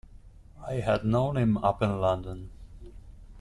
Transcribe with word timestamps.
I 0.67 0.77
had 0.79 1.05
known 1.05 1.37
him 1.37 1.57
up 1.59 1.83
in 1.83 2.01
London. 2.01 2.49